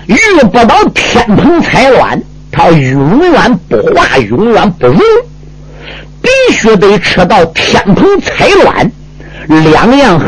[0.08, 0.18] 遇
[0.52, 2.20] 不到天蓬彩卵，
[2.52, 4.98] 他永远不化，永远不融，
[6.20, 8.92] 必须得吃到天蓬彩卵，
[9.48, 10.26] 两样合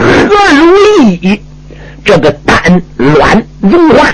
[0.54, 1.42] 如为一。
[2.06, 4.08] 这个丹卵融化，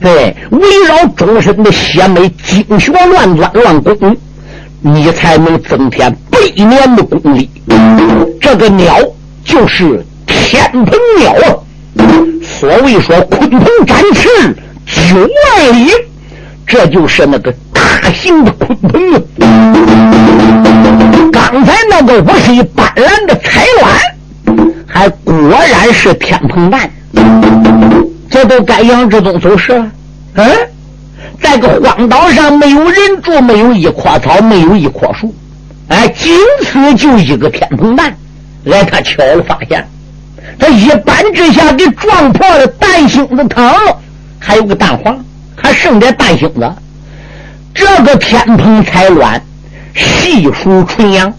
[0.00, 4.16] 哎，围绕终身的血脉精血乱钻乱攻，
[4.80, 7.50] 你才能增添百年的功力。
[8.40, 8.96] 这个鸟
[9.44, 11.56] 就是天蓬鸟啊！
[12.42, 14.28] 所谓说鲲鹏展翅
[14.86, 15.90] 九万里，
[16.66, 19.20] 这就是那个大型的鲲鹏啊！
[21.32, 23.92] 刚才那个五水斑斓的彩卵，
[24.86, 25.34] 还果
[25.70, 26.88] 然是天蓬蛋。
[28.30, 29.90] 这都该杨志忠走失了。
[30.34, 30.46] 嗯，
[31.40, 35.34] 在个荒岛上，没有人住，没有一棵草，没有一棵树，
[35.88, 38.14] 哎，仅此就一个天蓬蛋。
[38.64, 39.86] 来，他巧了，发现
[40.58, 43.98] 他一扳之下给撞破了蛋星子汤了，
[44.38, 45.24] 还有个蛋黄，
[45.56, 46.70] 还剩点蛋星子。
[47.74, 49.40] 这个天蓬彩卵
[49.94, 51.32] 细属纯阳，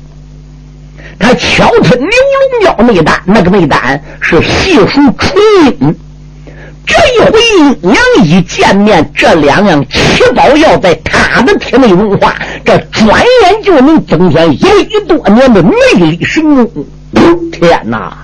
[1.19, 2.09] 他巧吞牛
[2.51, 5.35] 龙腰内丹，那个内丹是细属纯
[5.79, 5.95] 阴。
[6.89, 7.39] 这一回
[7.83, 12.35] 阴阳一见面，这两样奇宝药在他的体内融化，
[12.65, 16.83] 这转眼就能增添一亿多年的内力神功。
[17.51, 18.17] 天哪！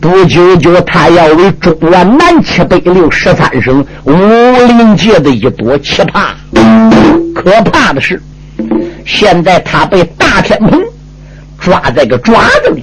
[0.00, 6.30] 不久就他要为中原南七北六十三省武林界的一朵奇葩。
[7.34, 8.20] 可怕的是，
[9.04, 10.82] 现在他被大天蓬
[11.60, 12.82] 抓在个爪子里，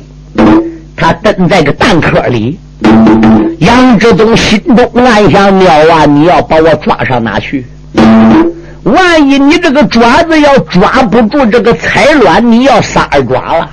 [0.95, 2.59] 他蹲在个蛋壳里。
[3.59, 7.65] 杨志东心中暗想：妙啊，你要把我抓上哪去？
[8.83, 13.69] 万一你这个爪子要抓不住这个彩卵，你要撒耳爪了，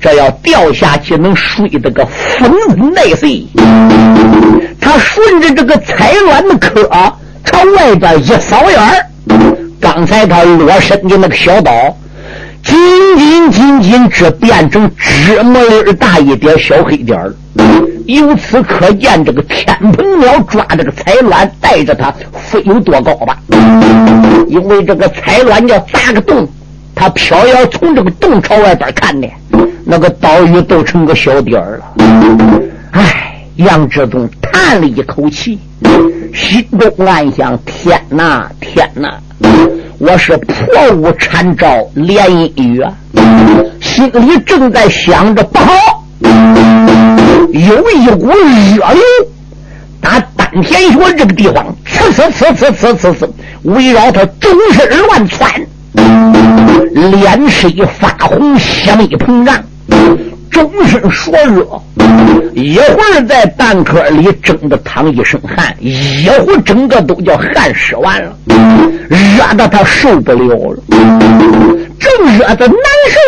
[0.00, 3.46] 这要掉下去能摔得个粉身碎碎。
[4.80, 6.82] 他顺着这个彩卵的壳
[7.44, 8.80] 朝外边一扫眼
[9.78, 11.72] 刚才他落身的那个小岛，
[12.62, 12.76] 仅
[13.16, 17.34] 仅仅仅只变成芝麻粒大一点小黑点儿。
[18.06, 23.36] 由此可见，这个天蓬鸟抓这个彩卵，带着它飞有多高吧？
[24.48, 26.48] 因为这个彩卵要砸个洞，
[26.94, 29.28] 它飘要从这个洞朝外边看呢，
[29.84, 31.84] 那个岛屿都成个小点儿了。
[32.92, 35.58] 唉，杨志忠叹了一口气，
[36.34, 39.18] 心中暗想：天哪，天哪！
[40.00, 42.92] 我是破屋缠招连阴雨啊！
[43.80, 46.04] 心里正在想着不好，
[47.50, 49.02] 有一股热流
[50.00, 53.28] 打丹田穴这个地方，呲呲呲呲呲呲呲，
[53.64, 55.50] 围绕他周身乱窜，
[56.92, 59.56] 脸是一发红，血脉膨胀。
[60.50, 61.66] 终身说热，
[62.54, 68.36] 一会儿在蛋壳里蒸的淌一身汗，一会儿整个都叫汗湿完了，
[69.08, 70.78] 热的他受不了了。
[71.98, 72.76] 正热的难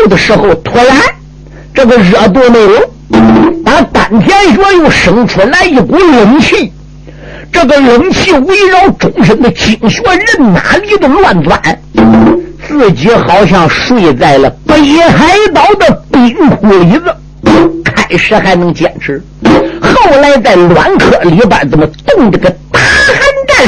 [0.03, 0.97] 受的时候，突然
[1.75, 2.91] 这个热度没有，
[3.65, 6.73] 把丹田穴又生出来一股冷气，
[7.53, 11.61] 这个冷气围绕终身的经穴，人哪里都乱钻，
[12.81, 17.15] 自己好像睡在了北海道的冰窟里子。
[17.85, 19.23] 开始还能坚持，
[19.83, 22.51] 后来在卵壳里边怎么冻这个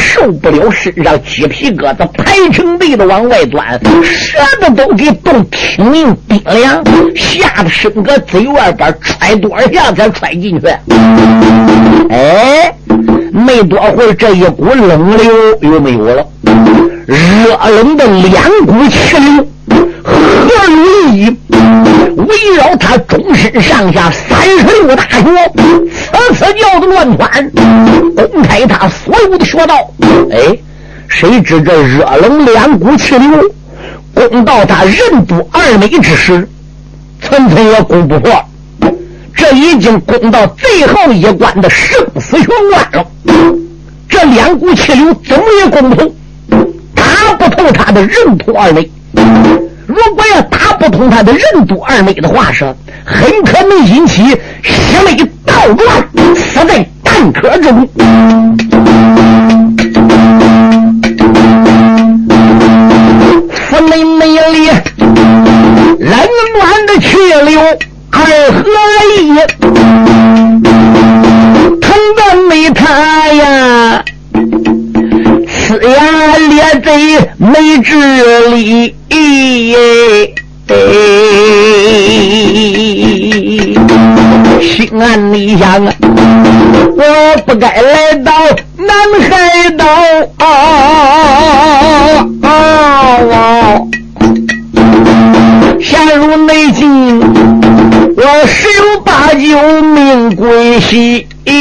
[0.02, 6.82] 受不了，身上鸡皮疙瘩排成队的往外钻，舌头都给冻拼命冰凉，
[7.14, 10.66] 吓得身个嘴外边揣多少下才揣进去。
[12.10, 12.74] 哎，
[13.32, 16.26] 没多会儿，这一股冷流又没有了，
[17.06, 19.46] 热冷的两股气流。
[20.04, 20.12] 何
[20.68, 21.36] 如意
[22.16, 25.20] 围绕他终身上下三十六大穴，
[26.12, 27.50] 呲呲叫的乱窜，
[28.16, 29.74] 公开他所有的穴道。
[30.30, 30.58] 哎，
[31.08, 33.50] 谁知这热冷两股气流
[34.14, 36.48] 攻到他任督二脉之时，
[37.20, 38.44] 层层也攻不破。
[39.34, 43.06] 这已经攻到最后一关的生死玄关了。
[44.08, 46.12] 这两股气流怎么也攻不透，
[46.94, 48.84] 打不透他的任督二脉。
[49.92, 52.64] 如果要打不通他的任督二脉的话，是
[53.04, 54.24] 很可能引起
[54.62, 55.14] 血脉
[55.44, 57.86] 倒乱，死在蛋壳中。
[63.52, 64.70] 腹内美丽
[65.98, 66.18] 冷
[66.56, 67.60] 暖的气流
[68.10, 68.64] 二合
[69.18, 69.36] 一，
[71.80, 74.02] 疼的没他呀，
[75.68, 76.90] 呲牙咧嘴
[77.36, 77.90] 没治
[78.48, 78.94] 理。
[80.68, 80.74] 哎，
[84.60, 85.92] 心安理想啊！
[86.96, 87.02] 我
[87.46, 88.32] 不该来到
[88.76, 88.88] 南
[89.28, 89.84] 海岛
[90.44, 90.44] 啊！
[95.80, 101.26] 陷入内境，我十有八九命归西。
[101.44, 101.52] 哎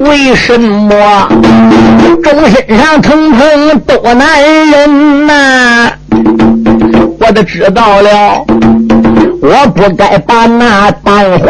[0.00, 0.94] 为什么
[2.22, 5.92] 周身上疼疼多难忍呐？
[7.20, 8.44] 我都知道了，
[9.42, 11.48] 我不该把那蛋黄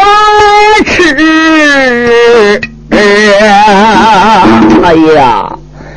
[0.87, 2.61] 吃。
[4.83, 5.53] 哎呀，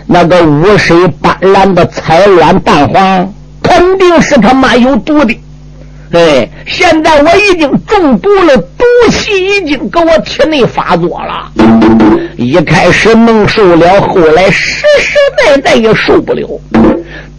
[0.07, 5.38] 那个五水斑斓的彩卵蛋黄，肯定是他妈有毒的。
[6.12, 11.51] 哎，现在我已经中毒了，毒气已经给我体内发作了。
[12.38, 16.47] 一开始能受了，后来实实在在也受不了，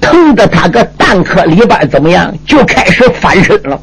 [0.00, 3.80] 疼的他个蛋壳里边怎么样，就开始翻身了。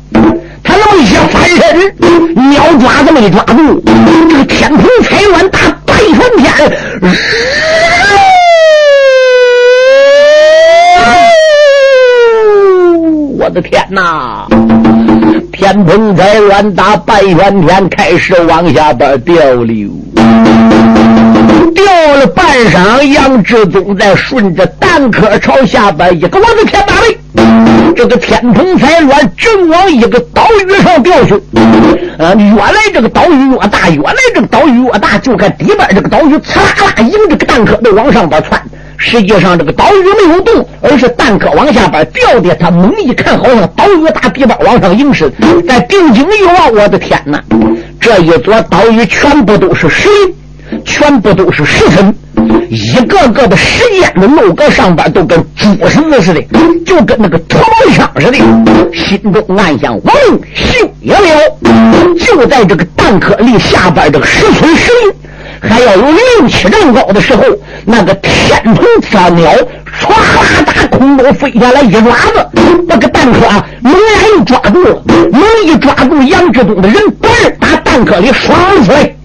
[0.64, 1.96] 他那么一翻身，
[2.50, 3.84] 鸟爪子没抓住，
[4.30, 6.72] 这个天蓬彩卵大半圈天，
[13.38, 14.43] 我的天哪！
[15.64, 19.34] 天蓬彩卵打半圈天，开始往下边掉
[19.64, 19.90] 流。
[21.74, 27.18] 掉了半晌，杨志忠在顺着蛋壳朝下边一个，我的天哪嘞！
[27.96, 31.42] 这个天蓬彩卵正往一个岛屿上掉去。
[32.18, 38.62] 呃，越来这个岛屿越大，越来这个岛屿越大，就看底边这个岛屿呲啦啦，迎这个蛋壳都往上边窜。
[39.06, 42.56] 实际上这个岛屿没有动，而是蛋壳往下边掉的。
[42.56, 45.30] 他猛一看，好像岛屿大地板往上迎伸。
[45.68, 47.44] 在定睛一望，我的天哪！
[48.00, 50.08] 这一座岛屿全部都是石。
[50.86, 52.12] 全部都是石层，
[52.68, 56.42] 一个个的石间的楼阁上边都跟猪身子似的，
[56.84, 58.38] 就跟那个土毛枪似的。
[58.92, 60.16] 心中暗想：王
[60.56, 61.20] 秀也了。
[62.20, 65.14] 就在这个蛋壳里下边这个石村石林，
[65.68, 67.44] 还要有六七丈高的时候，
[67.86, 69.52] 那个天蓬色鸟
[70.00, 72.50] 唰啦打空中飞下来，一爪子
[72.88, 75.02] 那个蛋壳啊猛然又抓住了，
[75.32, 78.56] 猛一抓住杨志东的人，嘣儿打蛋壳里刷
[78.86, 79.16] 出来。